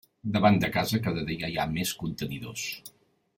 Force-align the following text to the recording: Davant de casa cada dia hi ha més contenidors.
Davant 0.35 0.55
de 0.63 0.69
casa 0.77 0.99
cada 1.07 1.25
dia 1.27 1.49
hi 1.55 1.59
ha 1.59 1.67
més 1.75 1.93
contenidors. 2.05 2.65